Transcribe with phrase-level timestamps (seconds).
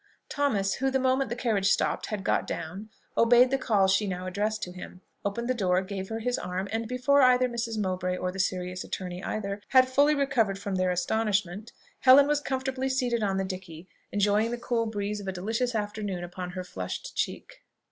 [0.29, 4.25] Thomas, who, the moment the carriage stopped, had got down, obeyed the call she now
[4.25, 7.77] addressed to him, opened the door, gave her his arm; and before either Mrs.
[7.77, 12.89] Mowbray, or the serious attorney either, had fully recovered from their astonishment, Helen was comfortably
[12.89, 17.15] seated on the dickey, enjoying the cool breeze of a delicious afternoon upon her flushed
[17.15, 17.61] cheek.